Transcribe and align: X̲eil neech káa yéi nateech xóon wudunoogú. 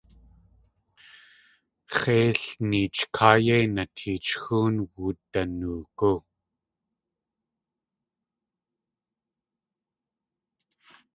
X̲eil 1.97 2.41
neech 2.69 3.01
káa 3.15 3.35
yéi 3.45 3.65
nateech 3.75 4.29
xóon 4.43 4.75
wudunoogú. 4.93 6.15